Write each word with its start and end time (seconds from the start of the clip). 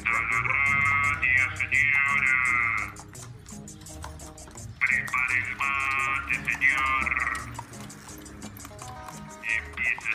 Comienza 0.00 0.22
la 0.30 0.40
radio, 0.40 1.44
señora. 1.56 2.36
Prepare 4.80 5.36
el 5.36 5.50
mate, 5.56 6.34
señor. 6.50 7.08
Empieza 9.44 10.12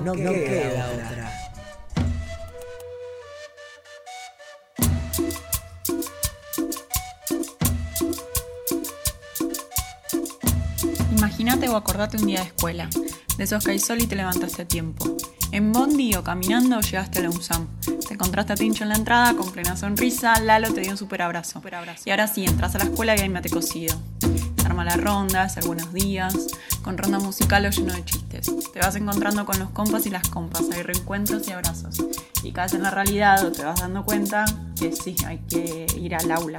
no 0.00 0.12
queda 0.14 0.90
otra. 0.90 1.16
La 1.16 1.41
O 11.68 11.76
acordate 11.76 12.16
un 12.16 12.26
día 12.26 12.40
de 12.40 12.46
escuela, 12.46 12.88
de 13.38 13.44
esos 13.44 13.64
que 13.64 13.70
hay 13.70 13.78
sol 13.78 14.02
y 14.02 14.06
te 14.06 14.16
levantaste 14.16 14.62
a 14.62 14.68
tiempo. 14.68 15.16
En 15.52 15.72
Bondi 15.72 16.14
o 16.16 16.24
caminando 16.24 16.80
llegaste 16.80 17.20
a 17.20 17.22
la 17.22 17.30
UNSAM. 17.30 17.68
Te 18.06 18.14
encontraste 18.14 18.52
a 18.52 18.56
Tincho 18.56 18.82
en 18.82 18.90
la 18.90 18.96
entrada 18.96 19.34
con 19.34 19.50
plena 19.52 19.76
sonrisa, 19.76 20.38
Lalo 20.40 20.74
te 20.74 20.80
dio 20.80 20.90
un 20.90 20.96
super 20.98 21.22
abrazo. 21.22 21.62
Y 22.04 22.10
ahora 22.10 22.26
sí, 22.26 22.44
entras 22.44 22.74
a 22.74 22.78
la 22.78 22.84
escuela 22.84 23.16
y 23.16 23.20
hay 23.20 23.28
mate 23.28 23.48
cocido. 23.48 23.96
Se 24.58 24.66
arma 24.66 24.84
la 24.84 24.96
ronda, 24.96 25.44
hacer 25.44 25.64
buenos 25.64 25.92
días, 25.92 26.34
con 26.82 26.98
ronda 26.98 27.20
musical 27.20 27.64
o 27.64 27.70
lleno 27.70 27.94
de 27.94 28.04
chistes. 28.04 28.50
Te 28.72 28.80
vas 28.80 28.96
encontrando 28.96 29.46
con 29.46 29.58
los 29.58 29.70
compas 29.70 30.04
y 30.04 30.10
las 30.10 30.28
compas, 30.28 30.64
hay 30.72 30.82
reencuentros 30.82 31.46
y 31.48 31.52
abrazos. 31.52 32.04
Y 32.42 32.52
caes 32.52 32.74
en 32.74 32.82
la 32.82 32.90
realidad 32.90 33.42
o 33.46 33.52
te 33.52 33.62
vas 33.62 33.80
dando 33.80 34.04
cuenta 34.04 34.44
que 34.78 34.92
sí, 34.92 35.16
hay 35.26 35.38
que 35.48 35.86
ir 35.96 36.14
al 36.16 36.30
aula. 36.32 36.58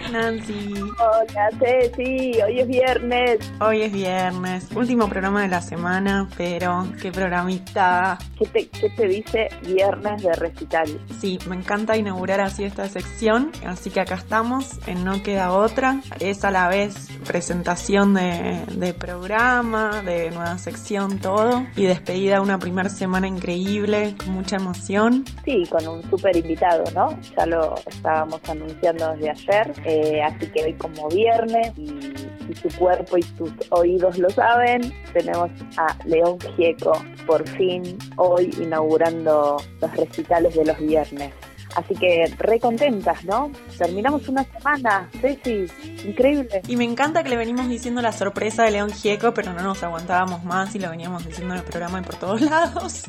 Nancy, 0.09 0.73
Hola, 0.99 1.49
Ceci, 1.59 2.41
hoy 2.41 2.59
es 2.59 2.67
viernes. 2.67 3.51
hoy 3.61 3.81
es 3.83 3.91
viernes, 3.93 4.67
último 4.75 5.07
programa 5.07 5.41
de 5.43 5.47
la 5.47 5.61
semana, 5.61 6.27
pero 6.37 6.85
qué 7.01 7.11
programita. 7.11 8.17
¿Qué 8.37 8.45
te, 8.47 8.67
qué 8.69 8.89
te 8.89 9.07
dice 9.07 9.49
viernes 9.63 10.23
de 10.23 10.33
recital? 10.33 10.99
Sí, 11.19 11.39
me 11.47 11.55
encanta 11.55 11.95
inaugurar 11.97 12.41
así 12.41 12.63
esta 12.63 12.87
sección, 12.89 13.51
así 13.65 13.89
que 13.89 14.01
acá 14.01 14.15
estamos, 14.15 14.79
en 14.87 15.03
No 15.05 15.21
Queda 15.23 15.51
Otra. 15.53 16.01
Es 16.19 16.43
a 16.43 16.51
la 16.51 16.67
vez 16.67 17.07
presentación 17.25 18.13
de, 18.13 18.63
de 18.75 18.93
programa, 18.93 20.01
de 20.01 20.31
nueva 20.31 20.57
sección, 20.57 21.19
todo, 21.19 21.65
y 21.75 21.85
despedida 21.85 22.35
de 22.35 22.41
una 22.41 22.59
primera 22.59 22.89
semana 22.89 23.27
increíble, 23.27 24.15
con 24.17 24.33
mucha 24.33 24.57
emoción. 24.57 25.23
Sí, 25.45 25.63
con 25.69 25.87
un 25.87 26.09
súper 26.09 26.35
invitado, 26.35 26.83
¿no? 26.95 27.17
Ya 27.37 27.45
lo 27.45 27.75
estábamos 27.87 28.41
anunciando 28.49 29.11
desde 29.13 29.29
ayer, 29.29 29.73
eh, 29.91 30.21
así 30.23 30.47
que 30.47 30.63
hoy 30.63 30.73
como 30.75 31.09
viernes 31.09 31.73
y, 31.77 32.13
y 32.49 32.53
tu 32.53 32.69
cuerpo 32.77 33.17
y 33.17 33.23
tus 33.23 33.51
oídos 33.71 34.17
lo 34.17 34.29
saben, 34.29 34.93
tenemos 35.11 35.49
a 35.77 35.97
León 36.05 36.37
Gieco, 36.55 36.93
por 37.27 37.45
fin, 37.49 37.97
hoy 38.15 38.49
inaugurando 38.57 39.57
los 39.81 39.97
recitales 39.97 40.55
de 40.55 40.65
los 40.65 40.79
viernes. 40.79 41.33
Así 41.75 41.95
que 41.95 42.33
re 42.37 42.59
contentas, 42.59 43.23
¿no? 43.23 43.51
Terminamos 43.77 44.27
una 44.27 44.43
semana, 44.43 45.09
Ceci, 45.21 45.67
increíble. 46.05 46.61
Y 46.67 46.75
me 46.75 46.83
encanta 46.83 47.23
que 47.23 47.29
le 47.29 47.37
venimos 47.37 47.69
diciendo 47.69 48.01
la 48.01 48.11
sorpresa 48.11 48.63
de 48.63 48.71
León 48.71 48.91
Gieco, 48.91 49.33
pero 49.33 49.53
no 49.53 49.61
nos 49.61 49.81
aguantábamos 49.83 50.43
más 50.43 50.75
y 50.75 50.79
lo 50.79 50.89
veníamos 50.89 51.25
diciendo 51.25 51.53
en 51.53 51.61
el 51.61 51.65
programa 51.65 51.99
y 51.99 52.03
por 52.03 52.15
todos 52.15 52.41
lados. 52.49 53.03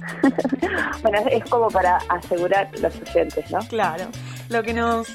Bueno, 1.02 1.18
es 1.30 1.44
como 1.50 1.68
para 1.68 1.98
asegurar 2.08 2.70
los 2.80 2.94
oyentes, 3.00 3.50
¿no? 3.50 3.58
Claro, 3.68 4.04
lo 4.48 4.62
que 4.62 4.72
nos 4.72 5.08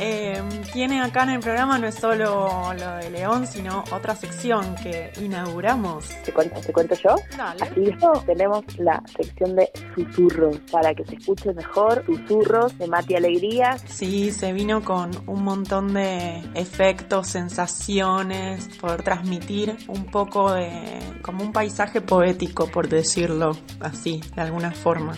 eh, 0.00 0.42
tiene 0.72 1.00
acá 1.02 1.24
en 1.24 1.30
el 1.30 1.40
programa 1.40 1.78
no 1.78 1.86
es 1.86 1.94
solo 1.94 2.72
lo 2.72 2.96
de 2.96 3.10
León, 3.10 3.46
sino 3.46 3.84
otra 3.92 4.14
sección 4.14 4.74
que 4.76 5.12
inauguramos. 5.20 6.08
¿Te 6.24 6.32
cuento, 6.32 6.60
te 6.60 6.72
cuento 6.72 6.94
yo? 6.94 7.16
Dale. 7.36 7.62
Así 7.62 7.94
tenemos 8.26 8.64
la 8.78 9.02
sección 9.16 9.56
de 9.56 9.70
susurros, 9.94 10.58
para 10.70 10.94
que 10.94 11.04
se 11.04 11.16
escuche 11.16 11.52
mejor, 11.52 12.04
susurros 12.06 12.76
de 12.78 12.86
Mati 12.86 13.16
Alegría. 13.16 13.76
Sí, 13.86 14.30
se 14.30 14.52
vino 14.52 14.82
con 14.82 15.10
un 15.26 15.42
montón 15.42 15.94
de 15.94 16.42
efectos, 16.54 17.28
sensaciones, 17.28 18.68
poder 18.80 19.02
transmitir 19.02 19.76
un 19.88 20.04
poco 20.06 20.52
de 20.52 20.98
como 21.22 21.42
un 21.42 21.52
paisaje 21.52 22.00
poético, 22.00 22.70
por 22.70 22.88
decirlo 22.88 23.52
así, 23.80 24.20
de 24.34 24.42
alguna 24.42 24.70
forma. 24.70 25.14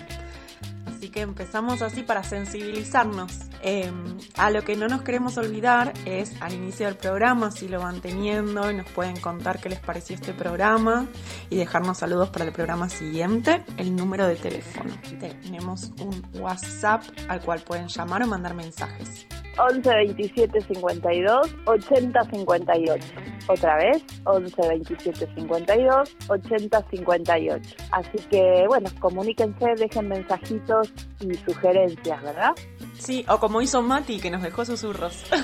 Que 1.13 1.21
empezamos 1.23 1.83
así 1.83 2.03
para 2.03 2.23
sensibilizarnos. 2.23 3.33
Eh, 3.63 3.91
a 4.37 4.51
lo 4.51 4.63
que 4.63 4.77
no 4.77 4.89
nos 4.89 5.03
queremos 5.03 5.37
olvidar 5.37 5.93
es 6.05 6.33
al 6.41 6.55
inicio 6.55 6.87
del 6.87 6.97
programa, 6.97 7.51
si 7.51 7.69
lo 7.69 7.81
van 7.81 8.01
teniendo 8.01 8.71
y 8.71 8.77
nos 8.77 8.87
pueden 8.91 9.19
contar 9.21 9.61
qué 9.61 9.69
les 9.69 9.81
pareció 9.81 10.15
este 10.15 10.33
programa 10.33 11.07
y 11.51 11.57
dejarnos 11.57 11.99
saludos 11.99 12.31
para 12.31 12.45
el 12.45 12.53
programa 12.53 12.89
siguiente, 12.89 13.65
el 13.77 13.97
número 13.97 14.27
de 14.27 14.37
teléfono. 14.37 14.91
Tenemos 15.19 15.91
un 16.01 16.23
WhatsApp 16.35 17.03
al 17.29 17.41
cual 17.43 17.61
pueden 17.61 17.89
llamar 17.89 18.23
o 18.23 18.27
mandar 18.27 18.55
mensajes. 18.55 19.27
11 19.69 19.91
27 19.91 20.61
52 20.61 21.57
80 21.67 22.25
58. 22.25 23.07
Otra 23.49 23.77
vez, 23.77 24.03
11 24.25 24.69
27 24.69 25.35
52 25.35 26.17
80 26.29 26.85
58. 26.91 27.77
Así 27.93 28.19
que, 28.31 28.65
bueno, 28.69 28.91
comuníquense, 29.01 29.67
dejen 29.77 30.09
mensajitos 30.09 30.93
y 31.21 31.35
sugerencias, 31.35 32.23
¿verdad? 32.23 32.53
Sí, 32.99 33.25
o 33.29 33.39
como 33.39 33.61
hizo 33.61 33.83
Mati, 33.83 34.21
que 34.21 34.31
nos 34.31 34.43
dejó 34.43 34.65
susurros. 34.65 35.25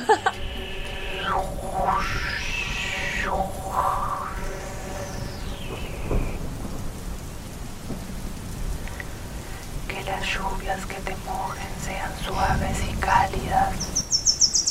Que 9.89 10.03
las 10.05 10.25
lluvias 10.25 10.87
que 10.87 10.95
te 10.95 11.17
mojen 11.25 11.76
sean 11.87 12.13
suaves 12.19 12.79
y 12.83 12.93
cálidas. 12.97 13.75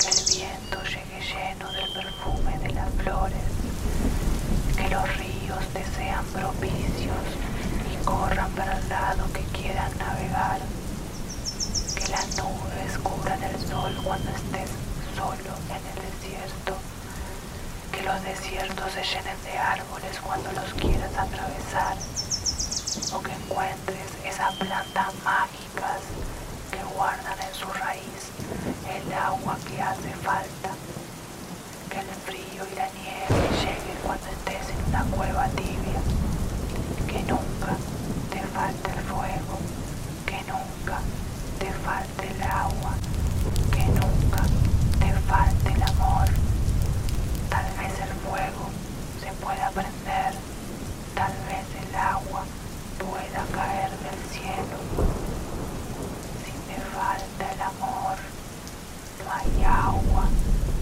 Que 0.01 0.09
el 0.09 0.25
viento 0.35 0.83
llegue 0.83 1.19
lleno 1.23 1.71
del 1.71 1.89
perfume 1.93 2.59
de 2.59 2.73
las 2.73 2.89
flores. 3.01 3.47
Que 4.75 4.89
los 4.89 5.17
ríos 5.17 5.65
te 5.71 5.83
sean 5.95 6.25
propicios 6.25 7.25
y 7.89 8.03
corran 8.03 8.51
para 8.51 8.77
el 8.77 8.89
lado 8.89 9.23
que 9.31 9.43
quieran 9.57 9.91
navegar. 9.97 10.59
Que 11.95 12.07
las 12.09 12.27
nubes 12.35 12.97
cubran 13.01 13.41
el 13.43 13.59
sol 13.65 13.95
cuando 14.03 14.29
estés 14.31 14.71
solo 15.15 15.51
en 15.71 15.83
el 15.91 15.97
desierto. 16.03 16.75
Que 17.93 18.01
los 18.03 18.21
desiertos 18.23 18.91
se 18.91 19.03
llenen 19.03 19.41
de 19.43 19.57
árboles 19.57 20.19
cuando 20.21 20.51
los 20.51 20.73
quieras 20.73 21.11
atravesar 21.17 21.95
o 23.13 23.21
que 23.21 23.31
encuentres 23.31 24.07
esas 24.25 24.53
plantas 24.55 25.13
mágicas 25.23 26.01
guardan 26.95 27.37
en 27.41 27.53
su 27.53 27.67
raíz 27.73 28.31
el 28.89 29.13
agua 29.13 29.57
que 29.67 29.81
hace 29.81 30.09
falta. 30.23 30.69
Que 31.89 31.99
el 31.99 32.07
frío 32.25 32.65
y 32.71 32.75
la 32.75 32.87
nieve 32.89 33.49
lleguen 33.59 33.97
cuando 34.03 34.27
estés 34.27 34.69
en 34.69 34.85
una 34.89 35.03
cueva 35.15 35.47
tibia. 35.49 35.99
Que 37.07 37.19
nunca 37.23 37.75
te 38.31 38.41
falte 38.55 38.91
el 38.91 38.99
fuego. 39.11 39.57
Que 40.25 40.39
nunca 40.51 40.99
te 41.59 41.71
falte 41.85 42.27
el 42.27 42.41
agua. 42.43 42.93
Que 43.71 43.85
nunca 43.85 44.43
te 44.99 45.13
falte 45.29 45.69
el 45.73 45.83
amor. 45.83 46.27
Tal 47.49 47.65
vez 47.77 47.93
el 47.99 48.13
fuego 48.25 48.65
se 49.21 49.31
pueda 49.43 49.69
prender. 49.71 50.33
Tal 51.13 51.33
vez 51.47 51.67
el 51.87 51.95
agua 51.95 52.43
pueda 52.97 53.45
caer 53.53 53.91
del 53.91 54.19
cielo. 54.31 54.77
Si 56.43 56.51
me 56.67 56.77
falta 56.93 57.43
el 57.53 57.61
amor, 57.61 58.17
no 59.19 59.25
hay 59.31 59.63
agua 59.63 60.23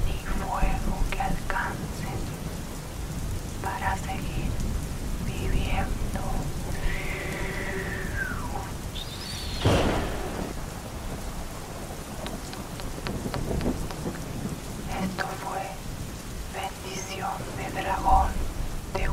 ni 0.06 0.18
fuego 0.44 0.96
que 1.12 1.22
alcance 1.22 2.10
para 3.62 3.90
seguir 3.98 4.52
viviendo. 5.26 6.22
Esto 15.04 15.26
fue 15.44 15.64
Bendición 16.54 17.38
de 17.58 17.66
Dragón 17.82 18.32
de 18.94 19.04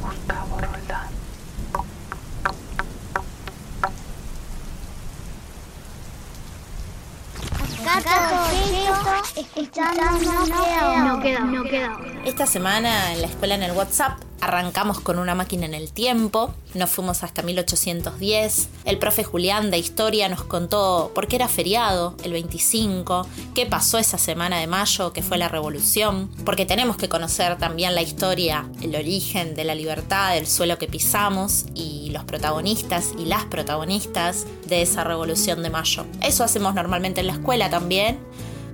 Esta 12.24 12.46
semana 12.46 13.12
en 13.12 13.20
la 13.20 13.26
escuela 13.26 13.56
en 13.56 13.64
el 13.64 13.72
WhatsApp 13.72 14.20
arrancamos 14.40 15.00
con 15.00 15.18
una 15.18 15.34
máquina 15.34 15.66
en 15.66 15.74
el 15.74 15.92
tiempo, 15.92 16.54
nos 16.74 16.90
fuimos 16.90 17.22
hasta 17.22 17.42
1810, 17.42 18.68
el 18.84 18.98
profe 18.98 19.24
Julián 19.24 19.70
de 19.70 19.78
historia 19.78 20.28
nos 20.28 20.44
contó 20.44 21.10
por 21.14 21.26
qué 21.26 21.36
era 21.36 21.48
feriado 21.48 22.14
el 22.24 22.32
25, 22.32 23.26
qué 23.54 23.66
pasó 23.66 23.98
esa 23.98 24.18
semana 24.18 24.58
de 24.58 24.66
mayo 24.66 25.12
que 25.12 25.22
fue 25.22 25.36
la 25.36 25.48
revolución, 25.48 26.30
porque 26.44 26.64
tenemos 26.64 26.96
que 26.96 27.08
conocer 27.08 27.58
también 27.58 27.94
la 27.94 28.02
historia, 28.02 28.66
el 28.80 28.94
origen 28.94 29.54
de 29.54 29.64
la 29.64 29.74
libertad, 29.74 30.34
del 30.34 30.46
suelo 30.46 30.78
que 30.78 30.86
pisamos 30.86 31.66
y 31.74 32.10
los 32.10 32.24
protagonistas 32.24 33.12
y 33.18 33.26
las 33.26 33.44
protagonistas 33.44 34.46
de 34.66 34.82
esa 34.82 35.04
revolución 35.04 35.62
de 35.62 35.70
mayo. 35.70 36.06
Eso 36.22 36.44
hacemos 36.44 36.74
normalmente 36.74 37.20
en 37.20 37.26
la 37.26 37.34
escuela 37.34 37.68
también 37.68 38.18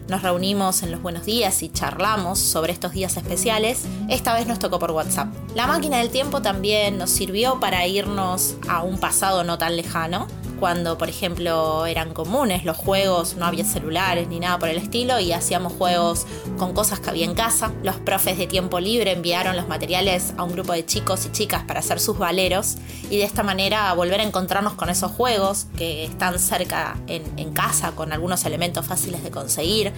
nos 0.08 0.22
reunimos 0.22 0.82
en 0.82 0.92
los 0.92 1.02
buenos 1.02 1.24
días 1.24 1.62
y 1.62 1.68
charlamos 1.68 2.38
sobre 2.38 2.72
estos 2.72 2.92
días 2.92 3.16
especiales. 3.16 3.84
Esta 4.08 4.34
vez 4.34 4.46
nos 4.46 4.58
tocó 4.58 4.78
por 4.78 4.92
WhatsApp. 4.92 5.28
La 5.54 5.66
máquina 5.66 5.98
del 5.98 6.10
tiempo 6.10 6.42
también 6.42 6.98
nos 6.98 7.10
sirvió 7.10 7.58
para 7.60 7.86
irnos 7.86 8.56
a 8.68 8.82
un 8.82 8.98
pasado 8.98 9.44
no 9.44 9.58
tan 9.58 9.76
lejano 9.76 10.26
cuando, 10.58 10.98
por 10.98 11.08
ejemplo, 11.08 11.86
eran 11.86 12.12
comunes 12.12 12.64
los 12.64 12.76
juegos, 12.76 13.36
no 13.36 13.46
había 13.46 13.64
celulares 13.64 14.28
ni 14.28 14.40
nada 14.40 14.58
por 14.58 14.68
el 14.68 14.76
estilo 14.78 15.20
y 15.20 15.32
hacíamos 15.32 15.72
juegos 15.74 16.26
con 16.58 16.72
cosas 16.72 17.00
que 17.00 17.10
había 17.10 17.24
en 17.24 17.34
casa. 17.34 17.72
Los 17.82 17.96
profes 17.96 18.38
de 18.38 18.46
tiempo 18.46 18.80
libre 18.80 19.12
enviaron 19.12 19.56
los 19.56 19.68
materiales 19.68 20.32
a 20.36 20.44
un 20.44 20.52
grupo 20.52 20.72
de 20.72 20.84
chicos 20.84 21.26
y 21.26 21.32
chicas 21.32 21.64
para 21.64 21.80
hacer 21.80 22.00
sus 22.00 22.18
valeros 22.18 22.76
y 23.10 23.18
de 23.18 23.24
esta 23.24 23.42
manera 23.42 23.92
volver 23.94 24.20
a 24.20 24.24
encontrarnos 24.24 24.74
con 24.74 24.88
esos 24.88 25.12
juegos 25.12 25.66
que 25.76 26.04
están 26.04 26.38
cerca 26.38 26.96
en, 27.06 27.22
en 27.38 27.52
casa 27.52 27.92
con 27.92 28.12
algunos 28.12 28.44
elementos 28.44 28.86
fáciles 28.86 29.22
de 29.22 29.30
conseguir 29.30 29.92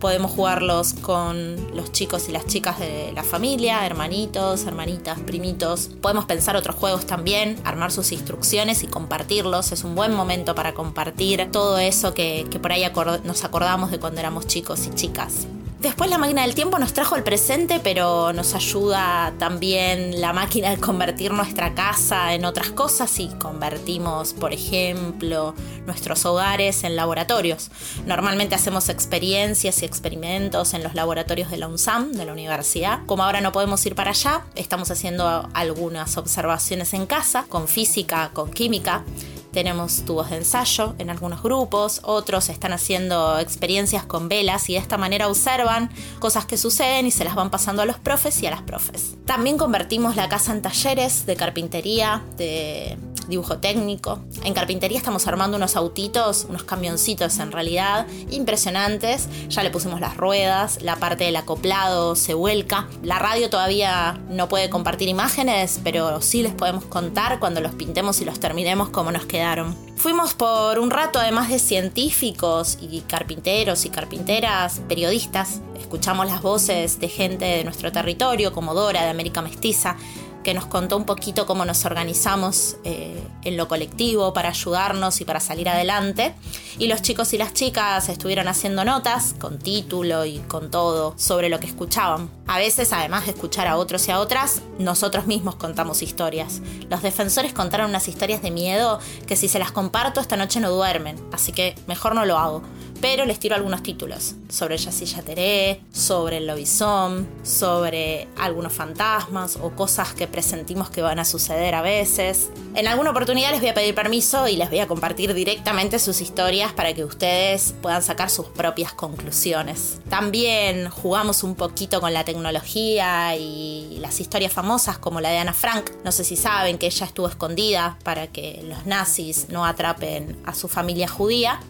Podemos 0.00 0.30
jugarlos 0.30 0.92
con 0.92 1.74
los 1.74 1.90
chicos 1.90 2.28
y 2.28 2.32
las 2.32 2.46
chicas 2.46 2.78
de 2.78 3.12
la 3.14 3.24
familia, 3.24 3.84
hermanitos, 3.84 4.64
hermanitas, 4.64 5.18
primitos. 5.18 5.90
Podemos 6.00 6.24
pensar 6.24 6.56
otros 6.56 6.76
juegos 6.76 7.06
también, 7.06 7.60
armar 7.64 7.90
sus 7.90 8.12
instrucciones 8.12 8.84
y 8.84 8.86
compartirlos. 8.86 9.72
Es 9.72 9.82
un 9.82 9.94
buen 9.96 10.14
momento 10.14 10.54
para 10.54 10.72
compartir 10.72 11.50
todo 11.50 11.78
eso 11.78 12.14
que, 12.14 12.46
por 12.62 12.72
ahí 12.72 12.84
nos 13.24 13.44
acordamos 13.44 13.90
de 13.90 13.98
cuando 13.98 14.20
éramos 14.20 14.46
chicos 14.46 14.86
y 14.86 14.94
chicas. 14.94 15.48
Después 15.80 16.10
la 16.10 16.18
máquina 16.18 16.42
del 16.42 16.56
tiempo 16.56 16.80
nos 16.80 16.92
trajo 16.92 17.14
el 17.14 17.22
presente, 17.22 17.78
pero 17.78 18.32
nos 18.32 18.54
ayuda 18.54 19.32
también 19.38 20.20
la 20.20 20.32
máquina 20.32 20.70
de 20.70 20.78
convertir 20.78 21.32
nuestra 21.32 21.72
casa 21.74 22.34
en 22.34 22.44
otras 22.44 22.70
cosas 22.70 23.20
y 23.20 23.28
convertimos, 23.28 24.32
por 24.32 24.52
ejemplo, 24.52 25.54
nuestros 25.86 26.26
hogares 26.26 26.82
en 26.82 26.96
laboratorios. 26.96 27.70
Normalmente 28.06 28.56
hacemos 28.56 28.88
experiencias 28.88 29.82
y 29.82 29.84
experimentos 29.84 30.74
en 30.74 30.82
los 30.82 30.96
laboratorios 30.96 31.48
de 31.48 31.58
la 31.58 31.68
UNSAM, 31.68 32.10
de 32.10 32.24
la 32.24 32.32
universidad. 32.32 33.06
Como 33.06 33.22
ahora 33.22 33.40
no 33.40 33.52
podemos 33.52 33.86
ir 33.86 33.94
para 33.94 34.10
allá, 34.10 34.46
estamos 34.56 34.90
haciendo 34.90 35.48
algunas 35.54 36.16
observaciones 36.16 36.92
en 36.92 37.06
casa, 37.06 37.44
con 37.48 37.68
física, 37.68 38.30
con 38.32 38.50
química 38.50 39.04
tenemos 39.52 40.04
tubos 40.04 40.30
de 40.30 40.36
ensayo 40.36 40.94
en 40.98 41.10
algunos 41.10 41.42
grupos, 41.42 42.00
otros 42.04 42.48
están 42.48 42.72
haciendo 42.72 43.38
experiencias 43.38 44.04
con 44.04 44.28
velas 44.28 44.68
y 44.68 44.74
de 44.74 44.78
esta 44.78 44.98
manera 44.98 45.28
observan 45.28 45.90
cosas 46.18 46.46
que 46.46 46.56
suceden 46.56 47.06
y 47.06 47.10
se 47.10 47.24
las 47.24 47.34
van 47.34 47.50
pasando 47.50 47.82
a 47.82 47.86
los 47.86 47.98
profes 47.98 48.42
y 48.42 48.46
a 48.46 48.50
las 48.50 48.62
profes. 48.62 49.16
También 49.24 49.58
convertimos 49.58 50.16
la 50.16 50.28
casa 50.28 50.52
en 50.52 50.62
talleres 50.62 51.26
de 51.26 51.36
carpintería, 51.36 52.22
de 52.36 52.96
dibujo 53.28 53.58
técnico. 53.58 54.20
En 54.44 54.54
carpintería 54.54 54.98
estamos 54.98 55.26
armando 55.26 55.56
unos 55.56 55.76
autitos, 55.76 56.46
unos 56.48 56.64
camioncitos 56.64 57.38
en 57.38 57.52
realidad, 57.52 58.06
impresionantes. 58.30 59.28
Ya 59.48 59.62
le 59.62 59.70
pusimos 59.70 60.00
las 60.00 60.16
ruedas, 60.16 60.82
la 60.82 60.96
parte 60.96 61.24
del 61.24 61.36
acoplado 61.36 62.16
se 62.16 62.34
vuelca. 62.34 62.88
La 63.02 63.18
radio 63.18 63.50
todavía 63.50 64.20
no 64.28 64.48
puede 64.48 64.70
compartir 64.70 65.08
imágenes, 65.08 65.80
pero 65.84 66.20
sí 66.20 66.42
les 66.42 66.54
podemos 66.54 66.84
contar 66.84 67.38
cuando 67.38 67.60
los 67.60 67.74
pintemos 67.74 68.20
y 68.20 68.24
los 68.24 68.40
terminemos 68.40 68.88
cómo 68.90 69.12
nos 69.12 69.26
quedaron. 69.26 69.76
Fuimos 69.96 70.32
por 70.32 70.78
un 70.78 70.90
rato, 70.90 71.18
además 71.18 71.50
de 71.50 71.58
científicos 71.58 72.78
y 72.80 73.00
carpinteros 73.00 73.84
y 73.84 73.90
carpinteras, 73.90 74.80
periodistas. 74.88 75.60
Escuchamos 75.76 76.26
las 76.26 76.40
voces 76.40 77.00
de 77.00 77.08
gente 77.08 77.44
de 77.44 77.64
nuestro 77.64 77.90
territorio, 77.90 78.52
como 78.52 78.74
Dora 78.74 79.02
de 79.02 79.08
América 79.08 79.42
Mestiza, 79.42 79.96
que 80.42 80.54
nos 80.54 80.66
contó 80.66 80.96
un 80.96 81.04
poquito 81.04 81.46
cómo 81.46 81.64
nos 81.64 81.84
organizamos 81.84 82.76
eh, 82.84 83.22
en 83.42 83.56
lo 83.56 83.68
colectivo 83.68 84.32
para 84.32 84.50
ayudarnos 84.50 85.20
y 85.20 85.24
para 85.24 85.40
salir 85.40 85.68
adelante. 85.68 86.34
Y 86.78 86.86
los 86.86 87.02
chicos 87.02 87.32
y 87.32 87.38
las 87.38 87.54
chicas 87.54 88.08
estuvieron 88.08 88.48
haciendo 88.48 88.84
notas 88.84 89.34
con 89.38 89.58
título 89.58 90.24
y 90.24 90.38
con 90.38 90.70
todo 90.70 91.14
sobre 91.16 91.48
lo 91.48 91.60
que 91.60 91.66
escuchaban. 91.66 92.30
A 92.46 92.58
veces, 92.58 92.92
además 92.92 93.26
de 93.26 93.32
escuchar 93.32 93.66
a 93.66 93.76
otros 93.76 94.06
y 94.08 94.12
a 94.12 94.20
otras, 94.20 94.62
nosotros 94.78 95.26
mismos 95.26 95.56
contamos 95.56 96.02
historias. 96.02 96.62
Los 96.88 97.02
defensores 97.02 97.52
contaron 97.52 97.90
unas 97.90 98.08
historias 98.08 98.42
de 98.42 98.50
miedo 98.50 99.00
que 99.26 99.36
si 99.36 99.48
se 99.48 99.58
las 99.58 99.72
comparto 99.72 100.20
esta 100.20 100.36
noche 100.36 100.60
no 100.60 100.70
duermen, 100.70 101.16
así 101.32 101.52
que 101.52 101.74
mejor 101.86 102.14
no 102.14 102.24
lo 102.24 102.38
hago 102.38 102.62
pero 103.00 103.24
les 103.24 103.38
tiro 103.38 103.54
algunos 103.54 103.82
títulos 103.82 104.34
sobre 104.48 104.76
Yacilla 104.76 105.22
Teré, 105.22 105.80
sobre 105.92 106.38
el 106.38 106.46
lobizón, 106.46 107.28
sobre 107.42 108.28
algunos 108.36 108.72
fantasmas 108.72 109.56
o 109.56 109.70
cosas 109.70 110.14
que 110.14 110.26
presentimos 110.26 110.90
que 110.90 111.02
van 111.02 111.18
a 111.18 111.24
suceder 111.24 111.74
a 111.74 111.82
veces. 111.82 112.50
En 112.74 112.88
alguna 112.88 113.10
oportunidad 113.10 113.50
les 113.50 113.60
voy 113.60 113.70
a 113.70 113.74
pedir 113.74 113.94
permiso 113.94 114.48
y 114.48 114.56
les 114.56 114.68
voy 114.68 114.80
a 114.80 114.86
compartir 114.86 115.34
directamente 115.34 115.98
sus 115.98 116.20
historias 116.20 116.72
para 116.72 116.92
que 116.94 117.04
ustedes 117.04 117.74
puedan 117.82 118.02
sacar 118.02 118.30
sus 118.30 118.46
propias 118.46 118.92
conclusiones. 118.92 119.98
También 120.08 120.90
jugamos 120.90 121.42
un 121.42 121.54
poquito 121.54 122.00
con 122.00 122.12
la 122.12 122.24
tecnología 122.24 123.36
y 123.36 123.98
las 124.00 124.20
historias 124.20 124.52
famosas 124.52 124.98
como 124.98 125.20
la 125.20 125.30
de 125.30 125.38
Ana 125.38 125.54
Frank. 125.54 125.90
No 126.04 126.12
sé 126.12 126.24
si 126.24 126.36
saben 126.36 126.78
que 126.78 126.86
ella 126.86 127.06
estuvo 127.06 127.28
escondida 127.28 127.98
para 128.02 128.26
que 128.26 128.60
los 128.64 128.86
nazis 128.86 129.48
no 129.48 129.64
atrapen 129.64 130.36
a 130.44 130.54
su 130.54 130.68
familia 130.68 131.08
judía. 131.08 131.60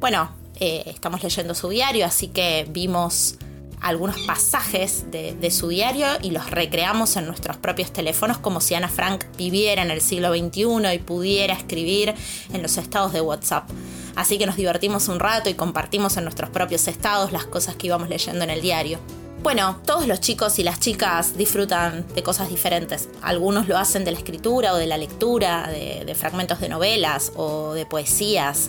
Bueno, 0.00 0.41
eh, 0.64 0.84
estamos 0.86 1.24
leyendo 1.24 1.56
su 1.56 1.70
diario, 1.70 2.06
así 2.06 2.28
que 2.28 2.64
vimos 2.70 3.34
algunos 3.80 4.16
pasajes 4.20 5.10
de, 5.10 5.50
su 5.50 5.66
diario 5.66 6.06
y 6.22 6.30
los 6.30 6.52
recreamos 6.52 7.16
en 7.16 7.26
nuestros 7.26 7.56
propios 7.56 7.92
teléfonos 7.92 8.38
como 8.38 8.60
si 8.60 8.76
Ana 8.76 8.86
Frank 8.86 9.24
viviera 9.36 9.82
en 9.82 9.90
el 9.90 10.00
siglo 10.00 10.32
XXI 10.32 10.94
y 10.94 10.98
pudiera 11.00 11.52
escribir 11.52 12.14
en 12.52 12.62
los 12.62 12.76
estados 12.76 13.12
de 13.12 13.20
WhatsApp. 13.20 13.68
Así 14.14 14.38
que 14.38 14.46
nos 14.46 14.54
divertimos 14.54 15.08
un 15.08 15.18
rato 15.18 15.50
y 15.50 15.54
compartimos 15.54 16.16
en 16.16 16.22
nuestros 16.22 16.48
propios 16.50 16.86
estados 16.86 17.32
las 17.32 17.44
cosas 17.44 17.74
que 17.74 17.88
íbamos 17.88 18.08
leyendo 18.08 18.44
en 18.44 18.50
el 18.50 18.60
diario. 18.60 19.00
Bueno, 19.42 19.80
todos 19.84 20.06
los 20.06 20.20
chicos 20.20 20.60
y 20.60 20.62
las 20.62 20.78
chicas 20.78 21.36
disfrutan 21.36 22.06
de 22.14 22.22
cosas 22.22 22.50
diferentes. 22.50 23.08
Algunos 23.20 23.66
lo 23.66 23.78
hacen 23.78 24.04
de 24.04 24.12
la 24.12 24.18
escritura 24.18 24.74
o 24.74 24.76
de 24.76 24.86
la 24.86 24.96
lectura, 24.96 25.68
de 25.68 26.14
fragmentos 26.14 26.60
de 26.60 26.68
novelas 26.68 27.32
o 27.34 27.72
de 27.72 27.84
poesías 27.84 28.68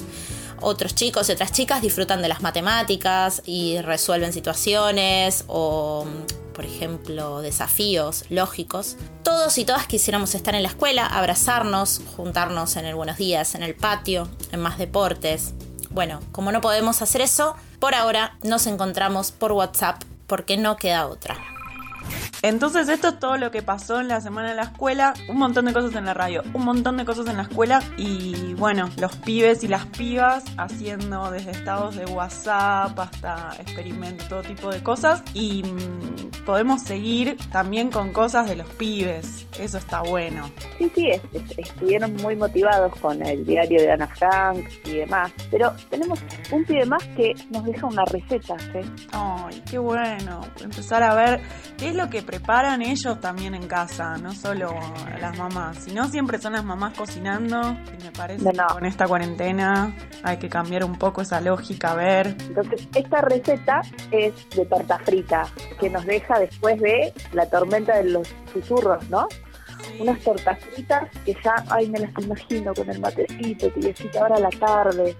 otros 0.63 0.95
chicos 0.95 1.29
y 1.29 1.33
otras 1.33 1.51
chicas 1.51 1.81
disfrutan 1.81 2.21
de 2.21 2.27
las 2.27 2.41
matemáticas 2.41 3.41
y 3.45 3.79
resuelven 3.81 4.33
situaciones 4.33 5.43
o, 5.47 6.05
por 6.53 6.65
ejemplo, 6.65 7.41
desafíos 7.41 8.25
lógicos. 8.29 8.97
Todos 9.23 9.57
y 9.57 9.65
todas 9.65 9.87
quisiéramos 9.87 10.35
estar 10.35 10.55
en 10.55 10.63
la 10.63 10.69
escuela, 10.69 11.05
abrazarnos, 11.05 12.01
juntarnos 12.15 12.75
en 12.77 12.85
el 12.85 12.95
buenos 12.95 13.17
días, 13.17 13.55
en 13.55 13.63
el 13.63 13.75
patio, 13.75 14.27
en 14.51 14.59
más 14.59 14.77
deportes. 14.77 15.53
Bueno, 15.89 16.21
como 16.31 16.51
no 16.51 16.61
podemos 16.61 17.01
hacer 17.01 17.21
eso, 17.21 17.55
por 17.79 17.93
ahora 17.93 18.37
nos 18.41 18.65
encontramos 18.65 19.31
por 19.31 19.51
WhatsApp 19.51 20.01
porque 20.25 20.57
no 20.57 20.77
queda 20.77 21.07
otra. 21.07 21.52
Entonces 22.43 22.89
esto 22.89 23.07
es 23.07 23.19
todo 23.19 23.37
lo 23.37 23.51
que 23.51 23.61
pasó 23.61 24.01
en 24.01 24.09
la 24.09 24.19
semana 24.19 24.51
en 24.51 24.57
la 24.57 24.63
escuela, 24.63 25.13
un 25.29 25.37
montón 25.37 25.63
de 25.63 25.71
cosas 25.71 25.95
en 25.95 26.05
la 26.05 26.13
radio, 26.13 26.43
un 26.53 26.65
montón 26.65 26.97
de 26.97 27.05
cosas 27.05 27.25
en 27.27 27.37
la 27.37 27.43
escuela. 27.43 27.81
Y 27.95 28.53
bueno, 28.55 28.89
los 28.97 29.15
pibes 29.15 29.63
y 29.63 29.69
las 29.69 29.85
pibas 29.85 30.43
haciendo 30.57 31.31
desde 31.31 31.51
estados 31.51 31.95
de 31.95 32.05
WhatsApp 32.05 32.99
hasta 32.99 33.55
experimentos, 33.59 34.27
todo 34.27 34.41
tipo 34.41 34.69
de 34.71 34.83
cosas. 34.83 35.23
Y 35.33 35.63
mm, 35.63 36.45
podemos 36.45 36.81
seguir 36.81 37.37
también 37.49 37.89
con 37.89 38.11
cosas 38.11 38.49
de 38.49 38.57
los 38.57 38.67
pibes, 38.71 39.47
eso 39.57 39.77
está 39.77 40.01
bueno. 40.01 40.51
Sí, 40.77 40.91
sí, 40.93 41.11
estuvieron 41.55 42.13
muy 42.17 42.35
motivados 42.35 42.93
con 42.97 43.25
el 43.25 43.45
diario 43.45 43.81
de 43.81 43.91
Ana 43.91 44.07
Frank 44.07 44.65
y 44.83 44.97
demás, 44.97 45.31
pero 45.49 45.73
tenemos 45.89 46.19
un 46.51 46.65
pibe 46.65 46.85
más 46.85 47.03
que 47.15 47.33
nos 47.51 47.63
deja 47.63 47.87
una 47.87 48.03
receta, 48.03 48.59
¿sí? 48.59 48.79
Ay, 49.13 49.63
qué 49.69 49.77
bueno, 49.77 50.41
empezar 50.61 51.03
a 51.03 51.15
ver 51.15 51.41
qué 51.77 51.89
es 51.89 51.95
lo 51.95 52.09
que 52.09 52.21
preparan 52.33 52.81
ellos 52.81 53.19
también 53.19 53.53
en 53.53 53.67
casa, 53.67 54.17
no 54.17 54.33
solo 54.33 54.73
las 55.21 55.37
mamás, 55.37 55.77
sino 55.77 56.07
siempre 56.07 56.39
son 56.39 56.53
las 56.53 56.65
mamás 56.65 56.97
cocinando 56.97 57.61
y 57.61 58.03
me 58.03 58.11
parece 58.11 58.43
que 58.43 58.57
con 58.71 58.85
esta 58.87 59.05
cuarentena 59.05 59.95
hay 60.23 60.37
que 60.37 60.49
cambiar 60.49 60.83
un 60.83 60.97
poco 60.97 61.21
esa 61.21 61.39
lógica, 61.41 61.91
a 61.91 61.95
ver. 61.95 62.35
Entonces, 62.39 62.87
esta 62.95 63.21
receta 63.21 63.81
es 64.09 64.33
de 64.49 64.65
torta 64.65 64.97
frita 64.97 65.45
que 65.79 65.91
nos 65.91 66.03
deja 66.07 66.39
después 66.39 66.81
de 66.81 67.13
la 67.33 67.45
tormenta 67.45 67.97
de 67.97 68.05
los 68.05 68.27
susurros, 68.51 69.07
¿no? 69.11 69.27
Unas 69.99 70.19
tortas 70.19 70.59
fritas 70.59 71.09
que 71.25 71.35
ya, 71.43 71.55
ay, 71.69 71.89
me 71.89 71.99
las 71.99 72.11
imagino 72.23 72.73
con 72.73 72.89
el 72.89 72.99
matecito, 72.99 73.69
tibiecito 73.71 74.19
ahora 74.21 74.35
a 74.35 74.39
la 74.39 74.49
tarde. 74.49 75.15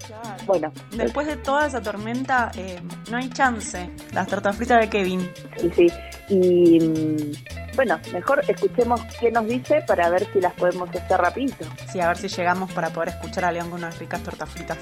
Bueno, 0.45 0.71
Después 0.91 1.27
de 1.27 1.37
toda 1.37 1.67
esa 1.67 1.81
tormenta, 1.81 2.51
eh, 2.55 2.79
no 3.09 3.17
hay 3.17 3.29
chance. 3.29 3.89
Las 4.11 4.27
tortas 4.27 4.55
fritas 4.55 4.79
de 4.81 4.89
Kevin. 4.89 5.29
sí, 5.57 5.71
sí. 5.75 5.87
Y 6.29 6.79
mm, 6.79 7.75
bueno, 7.75 7.99
mejor 8.13 8.41
escuchemos 8.47 9.01
qué 9.19 9.31
nos 9.31 9.45
dice 9.47 9.83
para 9.85 10.09
ver 10.09 10.27
si 10.31 10.39
las 10.39 10.53
podemos 10.53 10.89
hacer 10.89 11.19
rapidito. 11.19 11.65
Sí, 11.91 11.99
a 11.99 12.07
ver 12.07 12.17
si 12.17 12.27
llegamos 12.27 12.71
para 12.71 12.89
poder 12.91 13.09
escuchar 13.09 13.45
a 13.45 13.51
León 13.51 13.69
con 13.69 13.79
unas 13.79 13.97
ricas 13.99 14.21
tortas 14.23 14.49
fritas. 14.49 14.77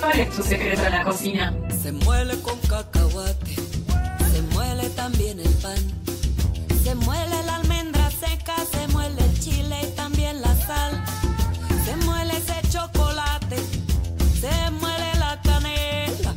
¿Cuál 0.00 0.20
es 0.20 0.30
tu 0.30 0.42
secreto 0.42 0.84
en 0.84 0.92
la 0.92 1.04
cocina? 1.04 1.54
Se 1.80 1.92
muele 1.92 2.34
con 2.42 2.58
cacahuate, 2.60 3.54
se 3.54 4.42
muele 4.52 4.88
también 4.90 5.38
el 5.40 5.48
pan. 5.54 6.01
Se 6.92 6.98
muele 6.98 7.42
la 7.44 7.56
almendra 7.56 8.10
seca, 8.10 8.54
se 8.70 8.86
muele 8.88 9.18
el 9.24 9.40
chile 9.40 9.80
y 9.82 9.96
también 9.96 10.42
la 10.42 10.54
sal. 10.54 11.02
Se 11.86 11.96
muele 12.04 12.36
ese 12.36 12.60
chocolate, 12.68 13.56
se 14.38 14.70
muele 14.72 15.14
la 15.18 15.40
canela, 15.40 16.34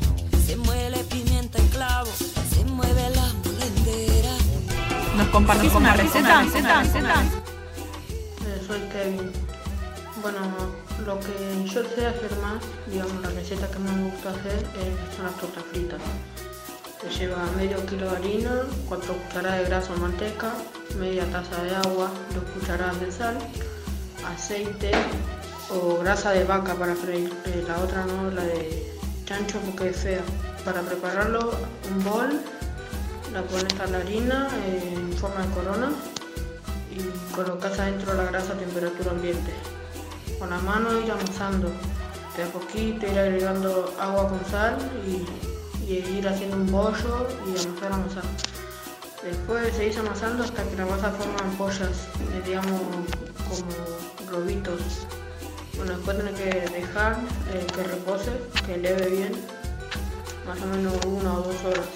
se 0.47 0.55
muele 0.55 0.99
pimienta 1.11 1.59
y 1.61 1.67
clavo, 1.67 2.09
se 2.53 2.63
mueve 2.63 3.09
la 3.09 3.27
molendera. 3.43 4.31
¿Nos 5.17 5.27
compartís 5.27 5.73
una 5.73 5.93
receta? 5.93 6.45
Eh, 6.45 6.47
soy 8.65 8.79
Kevin. 8.93 9.33
Bueno, 10.21 10.39
lo 11.05 11.19
que 11.19 11.65
yo 11.65 11.83
sé 11.83 12.07
hacer 12.07 12.31
más, 12.41 12.63
digamos, 12.89 13.21
la 13.21 13.29
receta 13.31 13.69
que 13.69 13.79
más 13.79 13.93
me 13.93 14.09
gusta 14.09 14.29
hacer 14.29 14.65
es, 14.79 15.15
son 15.17 15.25
las 15.25 15.35
tortas 15.35 15.65
fritas. 15.69 15.99
Lleva 17.09 17.45
medio 17.55 17.85
kilo 17.85 18.09
de 18.09 18.17
harina, 18.17 18.63
4 18.89 19.13
cucharadas 19.13 19.59
de 19.59 19.65
grasa 19.65 19.93
o 19.93 19.97
manteca, 19.97 20.51
media 20.99 21.23
taza 21.31 21.63
de 21.63 21.75
agua, 21.75 22.09
2 22.33 22.43
cucharadas 22.53 22.99
de 22.99 23.11
sal, 23.11 23.37
aceite 24.25 24.91
o 25.69 25.99
grasa 25.99 26.31
de 26.31 26.43
vaca 26.43 26.73
para 26.75 26.95
freír. 26.95 27.31
Eh, 27.45 27.63
la 27.67 27.79
otra 27.79 28.05
no, 28.05 28.31
la 28.31 28.43
de 28.43 28.91
chancho 29.25 29.59
porque 29.59 29.89
es 29.89 29.97
fea. 29.97 30.21
Para 30.65 30.81
prepararlo, 30.81 31.51
un 31.89 32.03
bol, 32.03 32.41
la 33.31 33.41
pones 33.43 33.79
a 33.79 33.87
la 33.87 33.99
harina 33.99 34.49
eh, 34.65 34.93
en 34.95 35.13
forma 35.13 35.45
de 35.45 35.53
corona 35.53 35.91
y 36.91 37.33
colocas 37.33 37.79
adentro 37.79 38.13
la 38.13 38.25
grasa 38.25 38.53
a 38.53 38.57
temperatura 38.57 39.11
ambiente. 39.11 39.53
Con 40.39 40.49
la 40.49 40.57
mano 40.57 40.99
ir 40.99 41.11
amasando, 41.11 41.69
de 42.35 42.43
a 42.43 42.47
poquito 42.47 43.05
ir 43.07 43.17
agregando 43.17 43.93
agua 43.99 44.27
con 44.27 44.43
sal 44.49 44.77
y, 45.07 45.54
y 45.87 45.93
ir 46.17 46.27
haciendo 46.27 46.57
un 46.57 46.71
bollo 46.71 47.27
y 47.45 47.49
amasar, 47.65 47.93
amasar. 47.93 48.23
Después 49.23 49.73
seguís 49.75 49.97
amasando 49.97 50.43
hasta 50.43 50.63
que 50.63 50.75
la 50.75 50.85
masa 50.85 51.11
forma 51.11 51.39
ampollas, 51.39 52.07
eh, 52.33 52.41
digamos 52.45 52.79
como 53.47 54.29
globitos. 54.29 54.81
Bueno, 55.77 55.93
después 55.97 56.17
tenés 56.17 56.35
que 56.39 56.69
dejar 56.69 57.17
eh, 57.53 57.65
que 57.75 57.83
repose, 57.83 58.31
que 58.65 58.77
leve 58.77 59.09
bien, 59.09 59.31
más 60.47 60.61
o 60.61 60.65
menos 60.67 60.93
una 61.05 61.33
o 61.33 61.41
dos 61.41 61.55
horas. 61.65 61.87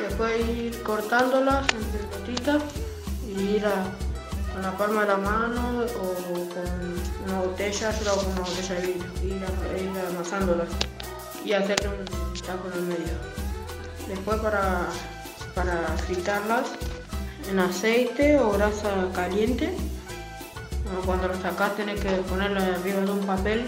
Después 0.00 0.48
ir 0.48 0.82
cortándolas 0.82 1.66
en 1.72 1.84
pelotitas 1.84 2.62
y 3.26 3.40
ir 3.56 3.64
con 4.52 4.62
la 4.62 4.76
palma 4.76 5.00
de 5.02 5.08
la 5.08 5.16
mano 5.16 5.84
o 5.98 6.14
con 6.50 7.26
una 7.26 7.40
botella, 7.40 7.90
yo 8.04 8.16
con 8.16 8.26
una 8.32 8.40
botella 8.42 8.74
de 8.74 8.80
a- 8.82 9.78
ir 9.82 9.92
amasándolas 10.14 10.68
y 11.46 11.52
hacerle 11.52 11.88
un 11.88 12.40
taco 12.40 12.68
en 12.72 12.78
el 12.78 12.86
medio. 12.86 13.14
Después 14.08 14.38
para, 14.40 14.88
para 15.54 15.86
fritarlas 16.06 16.72
en 17.48 17.60
aceite 17.60 18.38
o 18.38 18.50
grasa 18.52 19.08
caliente, 19.14 19.72
bueno, 20.84 21.00
cuando 21.04 21.28
las 21.28 21.38
sacás 21.38 21.76
tenés 21.76 22.00
que 22.00 22.10
ponerla 22.28 22.74
arriba 22.74 23.00
de 23.00 23.10
un 23.10 23.24
papel 23.24 23.64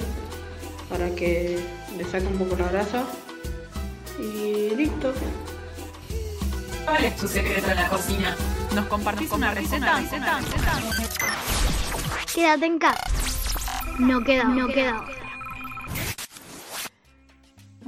para 0.88 1.08
que 1.14 1.64
le 1.97 2.04
saque 2.04 2.26
un 2.26 2.38
poco 2.38 2.56
la 2.56 2.68
grasa 2.68 3.04
y 4.18 4.75
listo. 4.75 5.12
¿Cuál 6.85 7.04
es 7.04 7.16
tu 7.16 7.28
secreto 7.28 7.70
en 7.70 7.76
la 7.76 7.88
cocina? 7.88 8.37
¿Nos 8.75 8.87
compartís 8.87 9.30
una 9.30 9.54
receta? 9.54 10.00
Quédate 12.35 12.66
en 12.66 12.78
casa. 12.78 13.04
No 13.99 14.23
queda, 14.23 14.44
no 14.44 14.68
queda. 14.68 15.18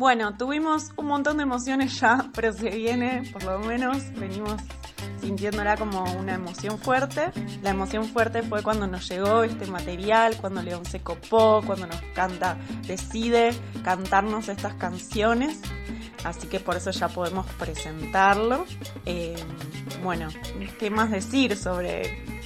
Bueno, 0.00 0.34
tuvimos 0.34 0.92
un 0.96 1.08
montón 1.08 1.36
de 1.36 1.42
emociones 1.42 2.00
ya, 2.00 2.30
pero 2.34 2.54
se 2.54 2.70
viene, 2.70 3.30
por 3.34 3.42
lo 3.44 3.58
menos, 3.58 3.98
venimos 4.14 4.54
sintiéndola 5.20 5.76
como 5.76 6.02
una 6.14 6.32
emoción 6.32 6.78
fuerte. 6.78 7.30
La 7.62 7.68
emoción 7.68 8.06
fuerte 8.06 8.42
fue 8.42 8.62
cuando 8.62 8.86
nos 8.86 9.06
llegó 9.10 9.42
este 9.42 9.66
material, 9.66 10.38
cuando 10.40 10.62
León 10.62 10.86
se 10.86 11.00
copó, 11.00 11.62
cuando 11.66 11.86
nos 11.86 12.00
canta, 12.14 12.56
decide 12.86 13.50
cantarnos 13.84 14.48
estas 14.48 14.72
canciones. 14.72 15.60
Así 16.24 16.46
que 16.46 16.60
por 16.60 16.76
eso 16.76 16.92
ya 16.92 17.08
podemos 17.08 17.44
presentarlo. 17.58 18.64
Eh, 19.04 19.36
bueno, 20.02 20.28
¿qué 20.78 20.88
más 20.88 21.10
decir 21.10 21.58
sobre 21.58 22.39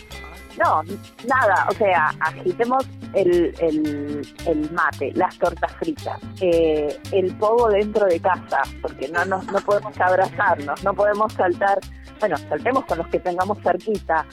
No, 0.58 0.82
nada, 1.26 1.66
o 1.68 1.74
sea, 1.74 2.14
agitemos 2.20 2.86
el, 3.12 3.54
el, 3.58 4.70
mate, 4.72 5.12
las 5.14 5.36
tortas 5.38 5.72
fritas, 5.76 6.20
eh, 6.40 6.96
el 7.12 7.34
pogo 7.36 7.68
dentro 7.70 8.06
de 8.06 8.20
casa, 8.20 8.62
porque 8.80 9.08
no, 9.08 9.24
nos, 9.24 9.44
no 9.46 9.58
podemos 9.60 9.98
abrazarnos, 10.00 10.82
no 10.84 10.94
podemos 10.94 11.32
saltar, 11.32 11.78
bueno, 12.20 12.36
saltemos 12.36 12.84
con 12.84 12.98
los 12.98 13.08
que 13.08 13.18
tengamos 13.18 13.58
cerquita, 13.62 14.24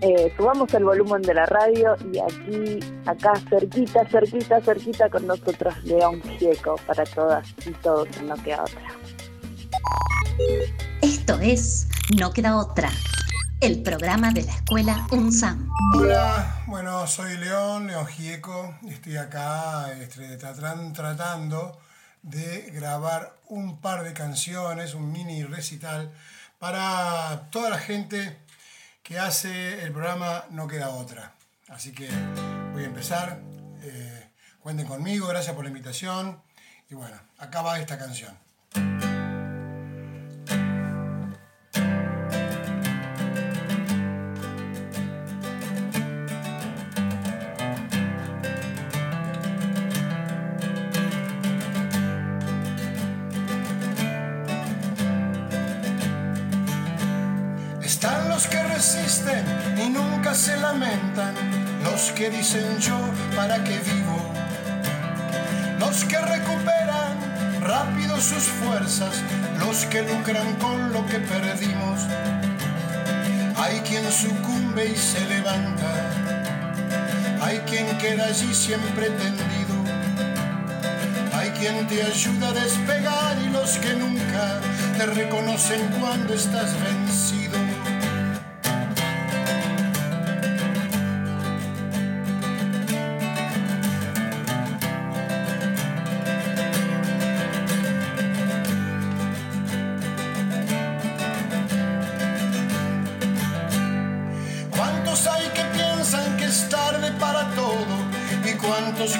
eh, 0.00 0.32
subamos 0.36 0.72
el 0.72 0.84
volumen 0.84 1.20
de 1.22 1.34
la 1.34 1.46
radio 1.46 1.94
y 2.12 2.18
aquí, 2.18 2.80
acá 3.04 3.34
cerquita, 3.50 4.04
cerquita, 4.06 4.60
cerquita 4.62 5.10
con 5.10 5.26
nosotros 5.26 5.74
León 5.84 6.22
Gieco 6.38 6.76
para 6.86 7.04
todas 7.04 7.46
y 7.66 7.70
todos 7.82 8.08
en 8.18 8.28
lo 8.28 8.34
que 8.36 8.54
otra. 8.54 8.82
Esto 11.02 11.38
es 11.40 11.86
No 12.18 12.32
Queda 12.32 12.56
Otra, 12.56 12.88
el 13.60 13.82
programa 13.82 14.30
de 14.30 14.42
la 14.42 14.52
escuela 14.52 15.06
UNSAM. 15.10 15.68
Hola, 15.94 16.62
bueno, 16.66 17.06
soy 17.06 17.36
León, 17.36 17.86
León 17.88 18.06
Gieco. 18.06 18.74
Estoy 18.88 19.16
acá 19.16 19.92
este, 20.00 20.38
tratan- 20.38 20.92
tratando 20.92 21.78
de 22.22 22.70
grabar 22.72 23.36
un 23.48 23.80
par 23.80 24.04
de 24.04 24.12
canciones, 24.12 24.94
un 24.94 25.10
mini 25.12 25.44
recital 25.44 26.12
para 26.58 27.48
toda 27.50 27.70
la 27.70 27.78
gente 27.78 28.38
que 29.02 29.18
hace 29.18 29.82
el 29.82 29.92
programa 29.92 30.44
No 30.50 30.66
Queda 30.66 30.90
Otra. 30.90 31.34
Así 31.68 31.92
que 31.92 32.08
voy 32.72 32.84
a 32.84 32.86
empezar. 32.86 33.40
eh, 33.82 34.30
cuenten 34.60 34.86
conmigo, 34.86 35.26
gracias 35.26 35.54
por 35.54 35.64
la 35.64 35.70
invitación. 35.70 36.40
Y 36.90 36.94
bueno, 36.94 37.16
acá 37.38 37.62
va 37.62 37.78
esta 37.78 37.98
canción. 37.98 38.36
Se 60.34 60.56
lamentan, 60.56 61.34
los 61.82 62.12
que 62.12 62.30
dicen 62.30 62.78
yo 62.78 62.96
para 63.34 63.64
qué 63.64 63.78
vivo, 63.78 64.32
los 65.80 66.04
que 66.04 66.18
recuperan 66.18 67.18
rápido 67.60 68.20
sus 68.20 68.44
fuerzas, 68.44 69.22
los 69.58 69.86
que 69.86 70.02
lucran 70.02 70.54
con 70.60 70.92
lo 70.92 71.04
que 71.06 71.18
perdimos. 71.18 72.06
Hay 73.56 73.80
quien 73.80 74.04
sucumbe 74.10 74.86
y 74.86 74.96
se 74.96 75.20
levanta, 75.26 75.92
hay 77.42 77.58
quien 77.60 77.98
queda 77.98 78.26
allí 78.26 78.54
siempre 78.54 79.10
tendido, 79.10 79.74
hay 81.34 81.50
quien 81.50 81.88
te 81.88 82.02
ayuda 82.04 82.50
a 82.50 82.52
despegar 82.52 83.36
y 83.42 83.50
los 83.50 83.78
que 83.78 83.94
nunca 83.94 84.60
te 84.96 85.06
reconocen 85.06 85.88
cuando 86.00 86.34
estás 86.34 86.72
vencido. 86.80 87.39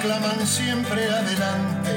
Claman 0.01 0.47
siempre 0.47 1.05
adelante? 1.07 1.93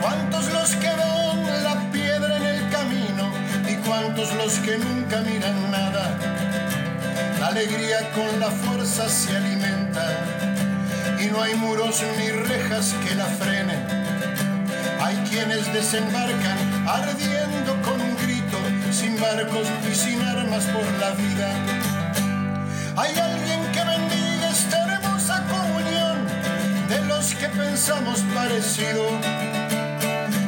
¿Cuántos 0.00 0.52
los 0.52 0.70
que 0.76 0.88
ven 0.88 1.64
la 1.64 1.90
piedra 1.92 2.36
en 2.36 2.46
el 2.46 2.70
camino? 2.70 3.32
¿Y 3.68 3.74
cuántos 3.86 4.32
los 4.34 4.54
que 4.60 4.78
nunca 4.78 5.20
miran 5.20 5.70
nada? 5.70 6.16
alegría 7.42 7.98
con 8.14 8.38
la 8.38 8.50
fuerza 8.50 9.08
se 9.08 9.36
alimenta 9.36 10.06
y 11.20 11.26
no 11.26 11.42
hay 11.42 11.54
muros 11.56 12.00
ni 12.16 12.28
rejas 12.30 12.94
que 13.04 13.14
la 13.16 13.24
frenen. 13.24 13.82
Hay 15.00 15.16
quienes 15.28 15.72
desembarcan 15.72 16.58
ardiendo 16.86 17.72
con 17.82 18.00
un 18.00 18.16
grito, 18.18 18.58
sin 18.92 19.20
barcos 19.20 19.66
y 19.90 19.94
sin 19.94 20.22
armas 20.22 20.64
por 20.66 20.86
la 21.00 21.10
vida. 21.10 21.50
Hay 22.96 23.14
que 27.40 27.48
pensamos 27.48 28.20
parecido. 28.34 29.08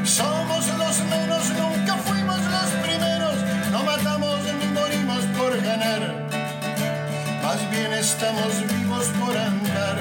Somos 0.04 0.66
los 0.76 0.98
menos, 1.04 1.48
nunca 1.58 1.96
fuimos 2.04 2.38
los 2.38 2.70
primeros, 2.86 3.36
no 3.70 3.82
matamos 3.82 4.40
ni 4.60 4.66
morimos 4.66 5.24
por 5.38 5.56
ganar. 5.62 6.02
Más 7.42 7.70
bien 7.70 7.94
estamos 7.94 8.52
vivos 8.74 9.06
por 9.18 9.34
andar, 9.34 9.96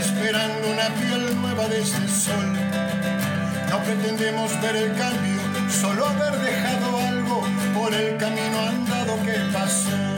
esperando 0.00 0.68
una 0.72 0.88
piel 1.00 1.38
nueva 1.38 1.68
de 1.68 1.82
este 1.82 2.08
sol. 2.08 2.48
No 3.68 3.78
pretendemos 3.80 4.58
ver 4.62 4.76
el 4.76 4.96
cambio, 4.96 5.40
solo 5.70 6.06
haber 6.06 6.34
dejado 6.38 6.98
algo 6.98 7.46
por 7.74 7.92
el 7.92 8.16
camino 8.16 8.58
andado 8.60 9.22
que 9.22 9.36
pasó. 9.52 10.17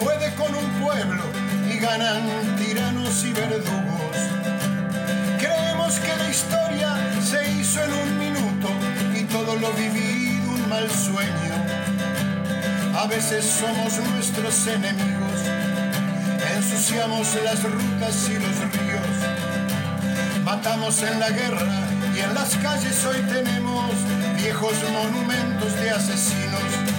Puede 0.00 0.34
con 0.34 0.54
un 0.54 0.66
pueblo 0.82 1.22
y 1.72 1.78
ganan 1.78 2.56
tiranos 2.56 3.24
y 3.24 3.32
verdugos. 3.32 4.16
Creemos 5.38 5.94
que 6.00 6.16
la 6.16 6.28
historia 6.28 6.96
se 7.22 7.50
hizo 7.52 7.84
en 7.84 7.92
un 7.92 8.18
minuto 8.18 8.68
y 9.14 9.24
todo 9.24 9.56
lo 9.56 9.70
vivido 9.72 10.50
un 10.52 10.68
mal 10.68 10.90
sueño. 10.90 11.54
A 12.96 13.06
veces 13.06 13.44
somos 13.44 13.98
nuestros 14.10 14.66
enemigos, 14.66 15.40
ensuciamos 16.56 17.28
las 17.44 17.62
rutas 17.62 18.28
y 18.28 18.34
los 18.34 18.56
ríos, 18.72 20.44
matamos 20.44 21.02
en 21.02 21.18
la 21.18 21.30
guerra 21.30 21.66
y 22.14 22.18
en 22.20 22.34
las 22.34 22.56
calles 22.56 23.04
hoy 23.06 23.22
tenemos 23.22 23.90
viejos 24.36 24.74
monumentos 24.92 25.74
de 25.76 25.90
asesinos. 25.90 26.90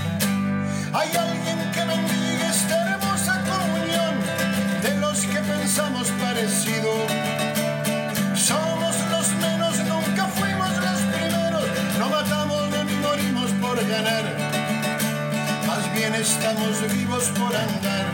Hay 0.93 1.15
Somos 8.33 8.95
los 9.11 9.27
menos, 9.35 9.77
nunca 9.85 10.25
fuimos 10.25 10.75
los 10.75 11.01
primeros, 11.13 11.65
no 11.99 12.09
matamos 12.09 12.63
ni 12.83 12.95
morimos 12.95 13.51
por 13.61 13.77
ganar. 13.87 14.23
Más 15.67 15.93
bien 15.93 16.15
estamos 16.15 16.81
vivos 16.91 17.25
por 17.37 17.55
andar, 17.55 18.05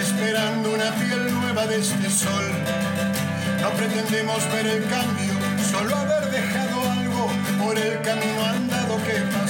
esperando 0.00 0.74
una 0.74 0.90
piel 0.96 1.32
nueva 1.32 1.66
de 1.68 1.78
este 1.78 2.10
sol. 2.10 2.50
No 3.62 3.70
pretendemos 3.70 4.44
ver 4.52 4.66
el 4.66 4.84
cambio, 4.88 5.34
solo 5.70 5.94
haber 5.94 6.28
dejado 6.32 6.90
algo 6.90 7.30
por 7.62 7.78
el 7.78 8.02
camino 8.02 8.44
andado 8.46 8.96
que 9.04 9.20
pasó. 9.32 9.45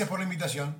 Gracias 0.00 0.08
por 0.08 0.20
la 0.20 0.24
invitación. 0.24 0.74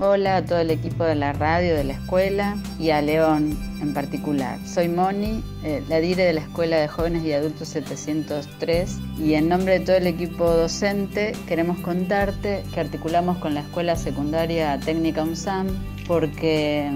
Hola 0.00 0.38
a 0.38 0.44
todo 0.44 0.58
el 0.58 0.72
equipo 0.72 1.04
de 1.04 1.14
la 1.14 1.32
radio, 1.32 1.74
de 1.76 1.84
la 1.84 1.92
escuela 1.92 2.56
y 2.80 2.90
a 2.90 3.00
León 3.00 3.56
en 3.80 3.94
particular. 3.94 4.58
Soy 4.66 4.88
Moni, 4.88 5.44
eh, 5.62 5.84
la 5.88 6.00
dire 6.00 6.24
de 6.24 6.32
la 6.32 6.40
Escuela 6.40 6.78
de 6.78 6.88
Jóvenes 6.88 7.24
y 7.24 7.32
Adultos 7.32 7.68
703 7.68 8.98
y 9.18 9.34
en 9.34 9.48
nombre 9.48 9.78
de 9.78 9.84
todo 9.86 9.96
el 9.96 10.08
equipo 10.08 10.50
docente 10.50 11.32
queremos 11.46 11.78
contarte 11.78 12.64
que 12.74 12.80
articulamos 12.80 13.38
con 13.38 13.54
la 13.54 13.60
Escuela 13.60 13.94
Secundaria 13.94 14.80
Técnica 14.80 15.22
UNSAM 15.22 15.68
porque 16.08 16.90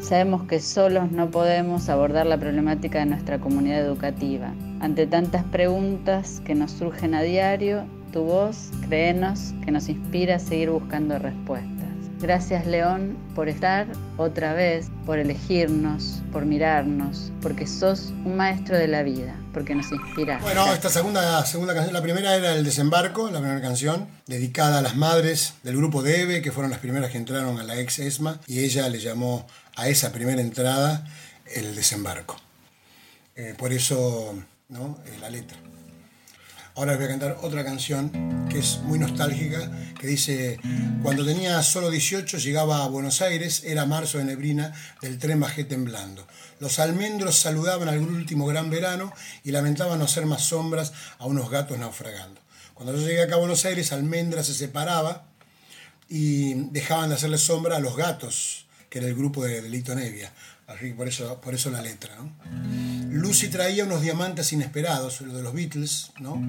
sabemos 0.00 0.46
que 0.46 0.60
solos 0.60 1.10
no 1.10 1.28
podemos 1.28 1.88
abordar 1.88 2.26
la 2.26 2.38
problemática 2.38 3.00
de 3.00 3.06
nuestra 3.06 3.40
comunidad 3.40 3.80
educativa. 3.80 4.52
Ante 4.80 5.06
tantas 5.06 5.44
preguntas 5.44 6.40
que 6.44 6.54
nos 6.54 6.70
surgen 6.70 7.14
a 7.14 7.22
diario, 7.22 7.84
tu 8.12 8.22
voz, 8.22 8.70
créenos, 8.86 9.52
que 9.64 9.70
nos 9.70 9.88
inspira 9.88 10.36
a 10.36 10.38
seguir 10.38 10.70
buscando 10.70 11.18
respuestas. 11.18 11.88
Gracias 12.20 12.66
León 12.66 13.16
por 13.34 13.48
estar 13.48 13.86
otra 14.16 14.52
vez, 14.52 14.86
por 15.06 15.18
elegirnos, 15.18 16.20
por 16.32 16.46
mirarnos, 16.46 17.30
porque 17.40 17.66
sos 17.66 18.12
un 18.24 18.36
maestro 18.36 18.76
de 18.76 18.88
la 18.88 19.04
vida, 19.04 19.36
porque 19.52 19.74
nos 19.74 19.92
inspiras. 19.92 20.42
Bueno, 20.42 20.72
esta 20.72 20.90
segunda, 20.90 21.44
segunda 21.46 21.74
canción, 21.74 21.92
la 21.92 22.02
primera 22.02 22.34
era 22.34 22.54
El 22.54 22.64
Desembarco, 22.64 23.30
la 23.30 23.38
primera 23.38 23.60
canción, 23.60 24.08
dedicada 24.26 24.80
a 24.80 24.82
las 24.82 24.96
madres 24.96 25.54
del 25.62 25.76
grupo 25.76 26.02
Debe, 26.02 26.42
que 26.42 26.50
fueron 26.50 26.72
las 26.72 26.80
primeras 26.80 27.12
que 27.12 27.18
entraron 27.18 27.58
a 27.60 27.62
la 27.62 27.78
ex 27.78 28.00
ESMA, 28.00 28.40
y 28.48 28.64
ella 28.64 28.88
le 28.88 28.98
llamó 28.98 29.46
a 29.76 29.88
esa 29.88 30.12
primera 30.12 30.40
entrada 30.40 31.04
El 31.46 31.76
Desembarco. 31.76 32.36
Eh, 33.36 33.54
por 33.56 33.72
eso, 33.72 34.34
¿no? 34.68 34.98
Eh, 35.06 35.16
la 35.20 35.30
letra. 35.30 35.56
Ahora 36.74 36.92
les 36.92 37.00
voy 37.00 37.06
a 37.06 37.10
cantar 37.10 37.38
otra 37.42 37.64
canción 37.64 38.46
que 38.48 38.58
es 38.58 38.78
muy 38.82 38.98
nostálgica, 38.98 39.70
que 39.98 40.06
dice, 40.06 40.60
cuando 41.02 41.24
tenía 41.24 41.60
solo 41.62 41.90
18 41.90 42.38
llegaba 42.38 42.84
a 42.84 42.88
Buenos 42.88 43.20
Aires, 43.20 43.64
era 43.64 43.84
marzo 43.84 44.18
de 44.18 44.24
neblina, 44.24 44.72
del 45.02 45.18
tren 45.18 45.40
bajé 45.40 45.64
temblando. 45.64 46.24
Los 46.60 46.78
almendros 46.78 47.36
saludaban 47.36 47.88
al 47.88 47.98
último 47.98 48.46
gran 48.46 48.70
verano 48.70 49.12
y 49.42 49.50
lamentaban 49.50 49.98
no 49.98 50.04
hacer 50.04 50.26
más 50.26 50.42
sombras 50.42 50.92
a 51.18 51.26
unos 51.26 51.50
gatos 51.50 51.78
naufragando. 51.78 52.40
Cuando 52.74 52.94
yo 52.94 53.04
llegué 53.04 53.22
acá 53.22 53.34
a 53.34 53.38
Buenos 53.38 53.64
Aires, 53.64 53.92
Almendra 53.92 54.44
se 54.44 54.54
separaba 54.54 55.26
y 56.08 56.54
dejaban 56.70 57.08
de 57.08 57.16
hacerle 57.16 57.38
sombra 57.38 57.76
a 57.76 57.80
los 57.80 57.96
gatos, 57.96 58.66
que 58.88 58.98
era 58.98 59.08
el 59.08 59.16
grupo 59.16 59.44
de 59.44 59.62
Delito 59.62 59.96
Nevia. 59.96 60.32
Así 60.68 60.92
por 60.92 61.08
eso, 61.08 61.40
por 61.40 61.54
eso 61.54 61.70
la 61.70 61.82
letra. 61.82 62.14
¿no? 62.16 62.30
Lucy 63.10 63.48
traía 63.48 63.84
unos 63.84 64.02
diamantes 64.02 64.52
inesperados, 64.52 65.20
lo 65.22 65.34
de 65.34 65.42
los 65.42 65.54
Beatles, 65.54 66.12
¿no? 66.20 66.40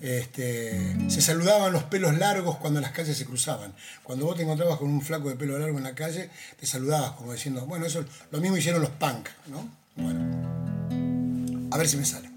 Este, 0.00 1.10
se 1.10 1.20
saludaban 1.20 1.72
los 1.72 1.84
pelos 1.84 2.16
largos 2.16 2.56
cuando 2.58 2.80
las 2.80 2.92
calles 2.92 3.16
se 3.16 3.24
cruzaban. 3.24 3.74
Cuando 4.02 4.26
vos 4.26 4.36
te 4.36 4.42
encontrabas 4.42 4.78
con 4.78 4.90
un 4.90 5.02
flaco 5.02 5.28
de 5.28 5.36
pelo 5.36 5.58
largo 5.58 5.78
en 5.78 5.84
la 5.84 5.94
calle, 5.94 6.30
te 6.58 6.66
saludabas 6.66 7.12
como 7.12 7.32
diciendo, 7.32 7.64
bueno, 7.66 7.86
eso 7.86 8.04
lo 8.30 8.40
mismo 8.40 8.56
hicieron 8.56 8.82
los 8.82 8.90
punk, 8.90 9.28
¿no? 9.46 9.68
Bueno, 9.96 11.68
a 11.70 11.78
ver 11.78 11.88
si 11.88 11.96
me 11.96 12.04
sale. 12.04 12.30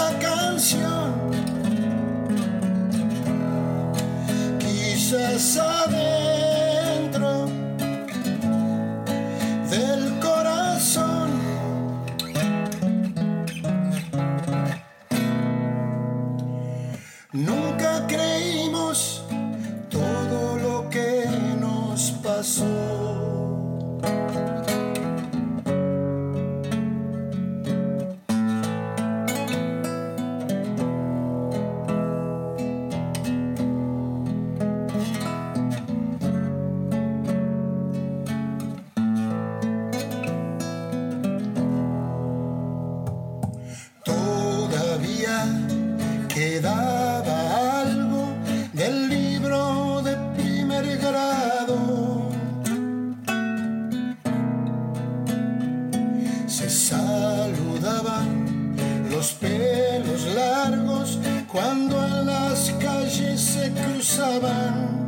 Esa 0.00 0.18
canción? 0.18 1.14
Quizás 4.58 5.79
Se 56.60 56.68
saludaban 56.68 58.76
los 59.10 59.32
pelos 59.32 60.26
largos 60.34 61.18
cuando 61.50 62.04
en 62.04 62.26
las 62.26 62.70
calles 62.78 63.40
se 63.40 63.72
cruzaban. 63.72 64.99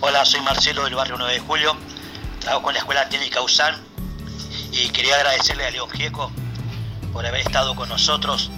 Hola, 0.00 0.24
soy 0.24 0.40
Marcelo 0.40 0.84
del 0.84 0.94
barrio 0.94 1.16
9 1.18 1.34
de 1.34 1.40
Julio, 1.40 1.76
trabajo 2.40 2.62
con 2.62 2.72
la 2.72 2.80
Escuela 2.80 3.08
Técnica 3.10 3.42
USAN 3.42 3.74
y 4.72 4.88
quería 4.88 5.16
agradecerle 5.16 5.66
a 5.66 5.70
León 5.70 5.90
Gieco 5.90 6.32
por 7.12 7.26
haber 7.26 7.42
estado 7.42 7.76
con 7.76 7.90
nosotros 7.90 8.50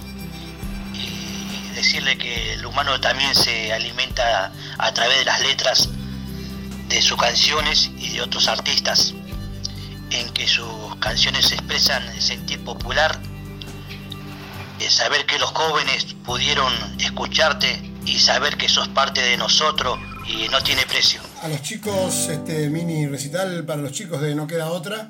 y 0.93 1.75
decirle 1.75 2.17
que 2.17 2.53
el 2.53 2.65
humano 2.65 3.01
también 3.01 3.35
se 3.35 3.73
alimenta 3.73 4.53
a 4.77 4.93
través 4.93 5.19
de 5.19 5.25
las 5.25 5.41
letras 5.41 5.89
de 6.87 7.01
sus 7.01 7.17
canciones 7.17 7.91
y 7.97 8.11
de 8.11 8.21
otros 8.21 8.47
artistas, 8.47 9.13
en 10.09 10.29
que 10.29 10.47
sus 10.47 10.95
canciones 10.99 11.51
expresan 11.51 12.07
el 12.09 12.21
sentir 12.21 12.63
popular, 12.63 13.19
saber 14.89 15.25
que 15.25 15.37
los 15.37 15.51
jóvenes 15.51 16.15
pudieron 16.25 16.73
escucharte 16.99 17.88
y 18.09 18.19
saber 18.19 18.57
que 18.57 18.67
sos 18.67 18.87
parte 18.87 19.21
de 19.21 19.37
nosotros 19.37 19.99
y 20.27 20.47
no 20.49 20.61
tiene 20.63 20.83
precio. 20.85 21.21
A 21.43 21.47
los 21.47 21.61
chicos, 21.61 22.27
este 22.29 22.69
mini 22.69 23.07
recital 23.07 23.63
para 23.65 23.81
los 23.81 23.91
chicos 23.91 24.21
de 24.21 24.33
No 24.33 24.47
Queda 24.47 24.71
Otra. 24.71 25.09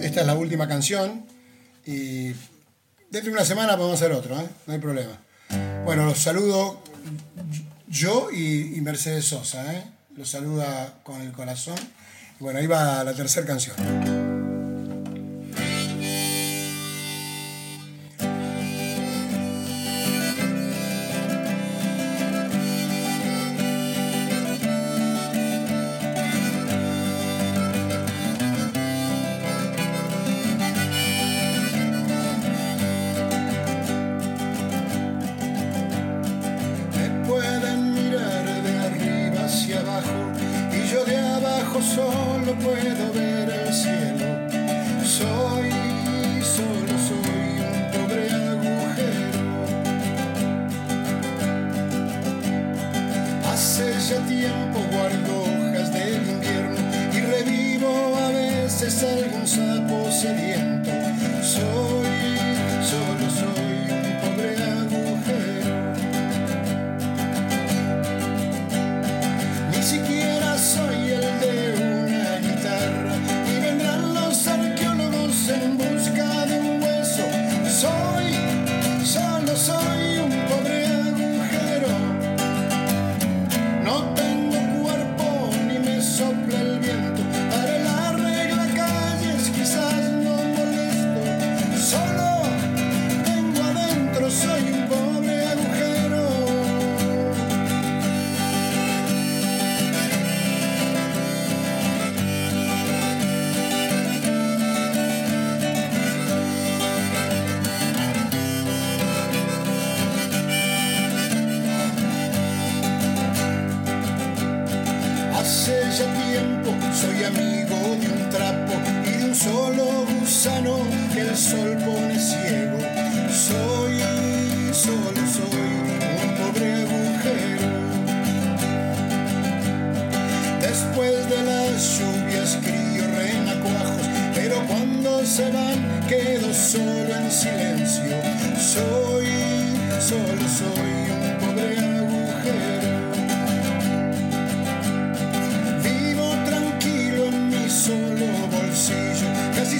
Esta 0.00 0.20
es 0.20 0.26
la 0.26 0.34
última 0.34 0.68
canción. 0.68 1.26
Y 1.84 2.28
dentro 3.10 3.24
de 3.24 3.30
una 3.32 3.44
semana 3.44 3.76
podemos 3.76 4.00
hacer 4.00 4.12
otro, 4.12 4.38
¿eh? 4.38 4.48
no 4.66 4.72
hay 4.72 4.78
problema. 4.78 5.18
Bueno, 5.84 6.06
los 6.06 6.18
saludo 6.18 6.82
yo 7.88 8.30
y, 8.30 8.80
Mercedes 8.80 9.24
Sosa. 9.24 9.74
¿eh? 9.74 9.84
Los 10.16 10.30
saluda 10.30 11.00
con 11.02 11.20
el 11.20 11.32
corazón. 11.32 11.78
Bueno, 12.38 12.60
ahí 12.60 12.66
va 12.66 13.02
la 13.02 13.14
tercera 13.14 13.46
canción. 13.46 14.27
Solo 41.82 42.54
puedo 42.60 43.12
ver 43.12 43.37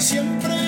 siempre 0.01 0.58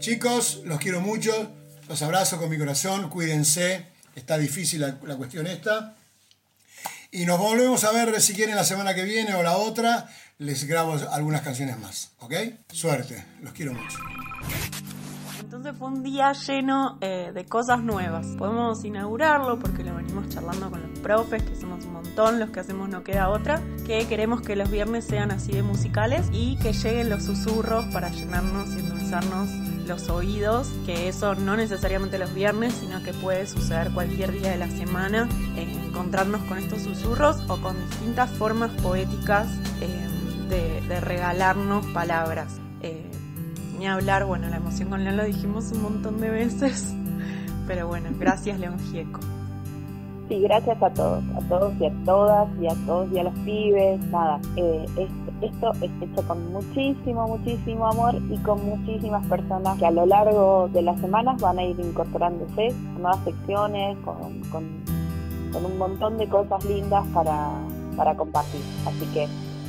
Chicos, 0.00 0.62
los 0.64 0.78
quiero 0.78 1.00
mucho, 1.00 1.50
los 1.88 2.02
abrazo 2.02 2.38
con 2.38 2.48
mi 2.48 2.56
corazón, 2.56 3.08
cuídense, 3.10 3.86
está 4.14 4.38
difícil 4.38 4.80
la, 4.80 4.96
la 5.02 5.16
cuestión 5.16 5.46
esta. 5.46 5.96
Y 7.10 7.24
nos 7.24 7.38
volvemos 7.38 7.82
a 7.84 7.90
ver 7.90 8.20
si 8.20 8.34
quieren 8.34 8.54
la 8.54 8.64
semana 8.64 8.94
que 8.94 9.02
viene 9.02 9.34
o 9.34 9.42
la 9.42 9.56
otra, 9.56 10.08
les 10.38 10.64
grabo 10.66 10.94
algunas 11.10 11.42
canciones 11.42 11.78
más, 11.78 12.12
¿ok? 12.20 12.34
Suerte, 12.70 13.24
los 13.42 13.52
quiero 13.52 13.72
mucho. 13.72 13.98
Entonces 15.40 15.74
fue 15.76 15.88
un 15.88 16.02
día 16.02 16.32
lleno 16.32 16.98
eh, 17.00 17.32
de 17.34 17.44
cosas 17.46 17.80
nuevas. 17.80 18.26
Podemos 18.38 18.84
inaugurarlo 18.84 19.58
porque 19.58 19.82
lo 19.82 19.96
venimos 19.96 20.28
charlando 20.28 20.70
con 20.70 20.82
los 20.82 20.98
profes, 21.00 21.42
que 21.42 21.56
somos 21.56 21.84
un 21.86 21.94
montón 21.94 22.38
los 22.38 22.50
que 22.50 22.60
hacemos 22.60 22.88
No 22.88 23.02
Queda 23.02 23.30
Otra, 23.30 23.60
que 23.84 24.06
queremos 24.06 24.42
que 24.42 24.54
los 24.54 24.70
viernes 24.70 25.06
sean 25.06 25.32
así 25.32 25.52
de 25.52 25.62
musicales 25.62 26.26
y 26.32 26.56
que 26.58 26.72
lleguen 26.72 27.08
los 27.08 27.24
susurros 27.24 27.86
para 27.86 28.10
llenarnos 28.10 28.68
y 28.74 28.78
endulzarnos 28.78 29.67
los 29.88 30.08
oídos, 30.10 30.68
que 30.86 31.08
eso 31.08 31.34
no 31.34 31.56
necesariamente 31.56 32.18
los 32.18 32.32
viernes, 32.34 32.74
sino 32.74 33.02
que 33.02 33.12
puede 33.12 33.46
suceder 33.46 33.90
cualquier 33.90 34.32
día 34.32 34.50
de 34.50 34.58
la 34.58 34.68
semana, 34.68 35.28
eh, 35.56 35.66
encontrarnos 35.86 36.42
con 36.42 36.58
estos 36.58 36.82
susurros 36.82 37.38
o 37.48 37.56
con 37.60 37.76
distintas 37.88 38.30
formas 38.30 38.70
poéticas 38.82 39.48
eh, 39.80 40.06
de, 40.48 41.00
regalarnos 41.00 41.86
palabras. 41.86 42.60
Eh, 42.82 43.10
ni 43.78 43.86
hablar, 43.86 44.24
bueno, 44.24 44.48
la 44.48 44.56
emoción 44.56 44.90
con 44.90 45.04
León 45.04 45.16
lo 45.16 45.24
dijimos 45.24 45.70
un 45.72 45.82
montón 45.82 46.20
de 46.20 46.30
veces, 46.30 46.92
pero 47.66 47.86
bueno, 47.86 48.10
gracias 48.18 48.58
León 48.58 48.78
Gieco. 48.90 49.20
Sí, 50.28 50.40
gracias 50.42 50.82
a 50.82 50.90
todos, 50.90 51.24
a 51.36 51.40
todos 51.48 51.72
y 51.80 51.86
a 51.86 51.92
todas, 52.04 52.48
y 52.60 52.66
a 52.66 52.74
todos 52.86 53.10
y 53.12 53.18
a 53.18 53.24
los 53.24 53.34
pibes, 53.40 54.00
nada, 54.10 54.38
eh, 54.56 54.84
es- 54.98 55.50
esto 55.50 55.72
es 55.80 55.90
hecho 56.02 56.26
con 56.26 56.52
muchísimo, 56.52 57.26
muchísimo 57.28 57.86
amor 57.86 58.14
y 58.30 58.36
con 58.38 58.62
muchísimas 58.64 59.24
personas 59.26 59.78
que 59.78 59.86
a 59.86 59.90
lo 59.90 60.04
largo 60.04 60.68
de 60.72 60.82
las 60.82 61.00
semanas 61.00 61.40
van 61.40 61.58
a 61.58 61.64
ir 61.64 61.78
incorporándose 61.80 62.74
con 62.92 63.02
nuevas 63.02 63.24
secciones, 63.24 63.96
con, 64.04 64.16
un 65.64 65.78
montón 65.78 66.18
de 66.18 66.28
cosas 66.28 66.62
lindas 66.66 67.06
para, 67.14 67.48
para 67.96 68.14
compartir. 68.14 68.60
Así 68.86 69.06
que, 69.14 69.26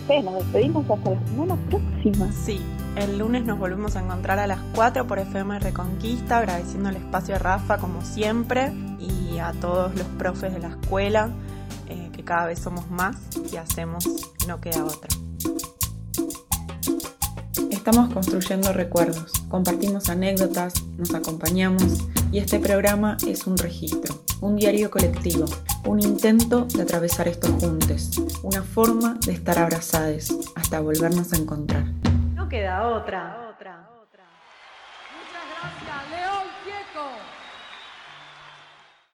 sí, 0.07 0.21
nos 0.23 0.35
despedimos 0.35 0.89
hasta 0.89 1.11
la 1.11 1.19
semana 1.27 1.55
próxima. 1.69 2.31
Sí, 2.33 2.59
el 2.97 3.17
lunes 3.17 3.45
nos 3.45 3.57
volvemos 3.59 3.95
a 3.95 4.01
encontrar 4.03 4.39
a 4.39 4.47
las 4.47 4.59
4 4.75 5.07
por 5.07 5.19
FM 5.19 5.57
Reconquista, 5.59 6.39
agradeciendo 6.39 6.89
el 6.89 6.97
espacio 6.97 7.35
a 7.35 7.39
Rafa 7.39 7.77
como 7.77 8.01
siempre 8.01 8.73
y 8.99 9.18
a 9.39 9.53
todos 9.53 9.95
los 9.95 10.07
profes 10.17 10.53
de 10.53 10.59
la 10.59 10.69
escuela, 10.69 11.29
eh, 11.87 12.09
que 12.13 12.23
cada 12.23 12.45
vez 12.45 12.59
somos 12.59 12.89
más 12.89 13.15
y 13.51 13.57
hacemos 13.57 14.05
No 14.47 14.59
Queda 14.59 14.83
Otra. 14.83 15.09
Estamos 17.71 18.13
construyendo 18.13 18.73
recuerdos, 18.73 19.31
compartimos 19.47 20.09
anécdotas, 20.09 20.73
nos 20.97 21.13
acompañamos 21.13 21.99
y 22.31 22.39
este 22.39 22.59
programa 22.59 23.17
es 23.25 23.47
un 23.47 23.57
registro, 23.57 24.13
un 24.41 24.57
diario 24.57 24.91
colectivo, 24.91 25.45
un 25.85 25.99
intento 25.99 26.65
de 26.65 26.83
atravesar 26.83 27.27
estos 27.27 27.51
juntos, 27.51 28.21
una 28.43 28.61
forma 28.61 29.17
de 29.25 29.31
estar 29.31 29.57
abrazados 29.57 30.27
hasta 30.55 30.79
volvernos 30.81 31.33
a 31.33 31.37
encontrar. 31.37 31.85
No 32.35 32.47
queda 32.47 32.87
otra. 32.87 33.48